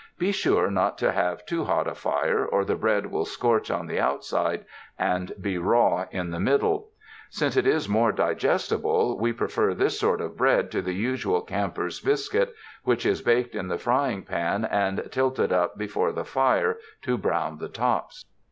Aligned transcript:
Be 0.17 0.31
sure 0.31 0.71
not 0.71 0.97
to 0.97 1.11
have 1.11 1.45
too 1.45 1.63
hot 1.65 1.87
a 1.87 1.93
fire, 1.93 2.43
or 2.43 2.65
the 2.65 2.75
bread 2.75 3.05
will 3.11 3.23
scorch 3.23 3.69
on 3.69 3.85
the 3.85 3.99
outside 3.99 4.65
and 4.97 5.31
be 5.39 5.59
raw 5.59 6.07
in 6.09 6.31
the 6.31 6.39
middle. 6.39 6.89
Since 7.29 7.55
it 7.55 7.67
is 7.67 7.87
more 7.87 8.11
digestible, 8.11 9.19
we 9.19 9.31
pre 9.31 9.47
fer 9.47 9.75
this 9.75 9.99
sort 9.99 10.19
of 10.19 10.35
bread 10.37 10.71
to 10.71 10.81
the 10.81 10.95
usual 10.95 11.41
camper's 11.43 11.99
biscuit 11.99 12.51
which 12.83 13.05
is 13.05 13.21
baked 13.21 13.53
in 13.53 13.67
the 13.67 13.77
frying 13.77 14.23
pan 14.23 14.65
and 14.65 15.07
tilted 15.11 15.53
up 15.53 15.77
be 15.77 15.85
fore 15.85 16.11
the 16.11 16.25
fire 16.25 16.79
to 17.03 17.15
brown 17.15 17.59
the 17.59 17.69
tops. 17.69 18.25